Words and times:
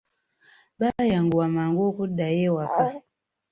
Baayanguwa 0.79 1.45
mangu 1.55 1.81
okuddayo 1.89 2.41
ewaka. 2.49 2.87